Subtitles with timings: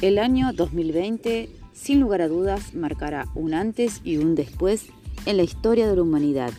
[0.00, 4.86] El año 2020, sin lugar a dudas, marcará un antes y un después
[5.26, 6.52] en la historia de la humanidad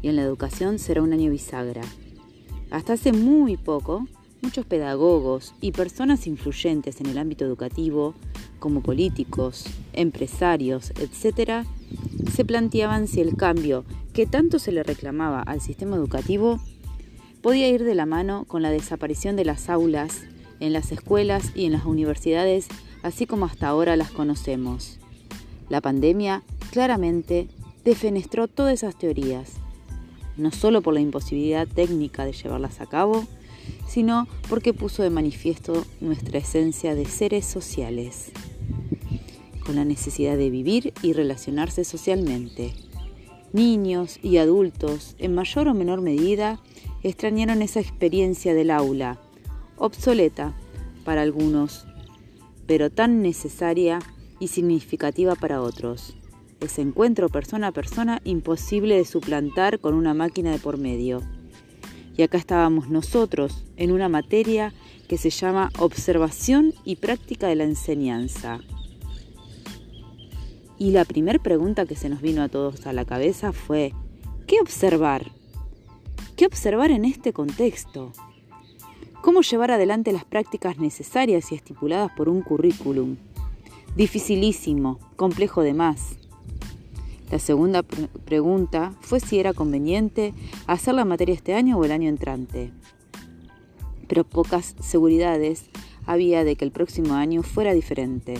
[0.00, 1.82] y en la educación será un año bisagra.
[2.70, 4.06] Hasta hace muy poco,
[4.40, 8.14] muchos pedagogos y personas influyentes en el ámbito educativo,
[8.58, 11.66] como políticos, empresarios, etc.,
[12.32, 13.84] se planteaban si el cambio
[14.14, 16.58] que tanto se le reclamaba al sistema educativo
[17.42, 20.22] podía ir de la mano con la desaparición de las aulas
[20.62, 22.68] en las escuelas y en las universidades,
[23.02, 25.00] así como hasta ahora las conocemos.
[25.68, 27.48] La pandemia claramente
[27.84, 29.54] defenestró todas esas teorías,
[30.36, 33.24] no solo por la imposibilidad técnica de llevarlas a cabo,
[33.88, 38.30] sino porque puso de manifiesto nuestra esencia de seres sociales,
[39.66, 42.72] con la necesidad de vivir y relacionarse socialmente.
[43.52, 46.60] Niños y adultos, en mayor o menor medida,
[47.02, 49.18] extrañaron esa experiencia del aula,
[49.76, 50.54] obsoleta
[51.04, 51.86] para algunos,
[52.66, 53.98] pero tan necesaria
[54.38, 56.16] y significativa para otros.
[56.60, 61.22] Ese encuentro persona a persona imposible de suplantar con una máquina de por medio.
[62.16, 64.72] Y acá estábamos nosotros en una materia
[65.08, 68.60] que se llama observación y práctica de la enseñanza.
[70.78, 73.92] Y la primera pregunta que se nos vino a todos a la cabeza fue,
[74.46, 75.30] ¿qué observar?
[76.36, 78.12] ¿Qué observar en este contexto?
[79.22, 83.16] Cómo llevar adelante las prácticas necesarias y estipuladas por un currículum.
[83.96, 86.16] Dificilísimo, complejo de más.
[87.30, 90.34] La segunda pregunta fue si era conveniente
[90.66, 92.72] hacer la materia este año o el año entrante.
[94.08, 95.64] Pero pocas seguridades
[96.04, 98.34] había de que el próximo año fuera diferente.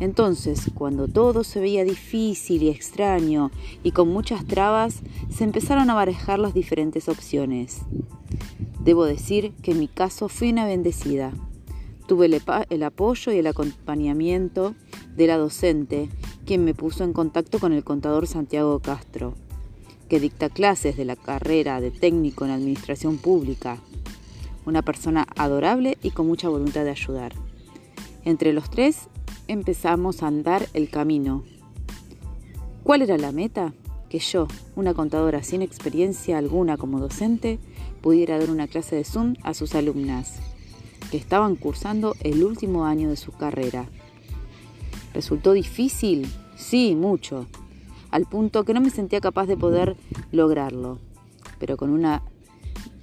[0.00, 3.50] Entonces, cuando todo se veía difícil y extraño
[3.82, 7.82] y con muchas trabas, se empezaron a barajar las diferentes opciones.
[8.80, 11.32] Debo decir que en mi caso fui una bendecida.
[12.06, 14.74] Tuve el, apoyo y el acompañamiento
[15.16, 16.10] de la docente,
[16.44, 19.34] quien me puso en contacto con el contador Santiago Castro,
[20.08, 23.78] que dicta clases de la carrera de técnico en administración pública.
[24.66, 27.32] Una persona adorable y con mucha voluntad de ayudar.
[28.24, 29.08] Entre los tres
[29.48, 31.44] empezamos a andar el camino.
[32.82, 33.72] ¿Cuál era la meta?
[34.08, 34.46] Que yo,
[34.76, 37.58] una contadora sin experiencia alguna como docente,
[38.00, 40.38] pudiera dar una clase de Zoom a sus alumnas,
[41.10, 43.86] que estaban cursando el último año de su carrera.
[45.12, 46.26] ¿Resultó difícil?
[46.56, 47.46] Sí, mucho,
[48.10, 49.96] al punto que no me sentía capaz de poder
[50.30, 50.98] lograrlo,
[51.58, 52.22] pero con una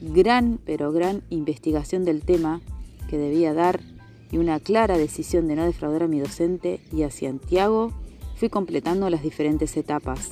[0.02, 2.62] gran, pero gran investigación del tema
[3.10, 3.82] que debía dar
[4.32, 7.92] y una clara decisión de no defraudar a mi docente y a Santiago,
[8.36, 10.32] fui completando las diferentes etapas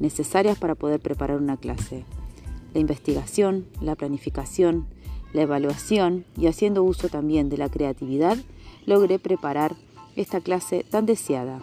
[0.00, 2.04] necesarias para poder preparar una clase
[2.74, 4.86] la investigación, la planificación,
[5.32, 8.36] la evaluación y haciendo uso también de la creatividad,
[8.86, 9.74] logré preparar
[10.16, 11.62] esta clase tan deseada,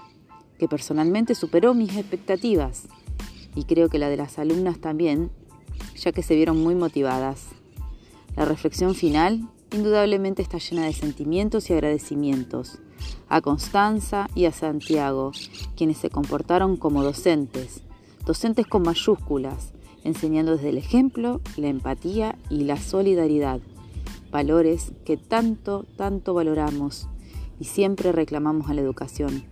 [0.57, 2.87] que personalmente superó mis expectativas
[3.55, 5.29] y creo que la de las alumnas también,
[5.95, 7.47] ya que se vieron muy motivadas.
[8.35, 12.79] La reflexión final indudablemente está llena de sentimientos y agradecimientos
[13.29, 15.31] a Constanza y a Santiago,
[15.75, 17.81] quienes se comportaron como docentes,
[18.25, 19.71] docentes con mayúsculas,
[20.03, 23.59] enseñando desde el ejemplo, la empatía y la solidaridad,
[24.31, 27.07] valores que tanto, tanto valoramos
[27.59, 29.43] y siempre reclamamos a la educación.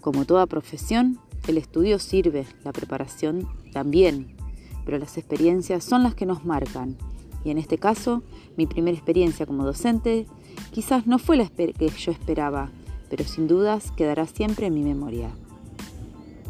[0.00, 1.18] Como toda profesión,
[1.48, 4.36] el estudio sirve, la preparación también,
[4.84, 6.96] pero las experiencias son las que nos marcan.
[7.44, 8.22] Y en este caso,
[8.56, 10.26] mi primera experiencia como docente
[10.72, 12.70] quizás no fue la que yo esperaba,
[13.10, 15.30] pero sin dudas quedará siempre en mi memoria.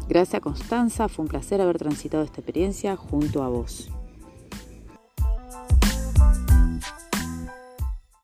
[0.07, 3.89] Gracias Constanza, fue un placer haber transitado esta experiencia junto a vos.